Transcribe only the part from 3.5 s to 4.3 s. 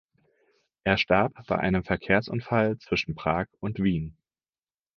und Wien.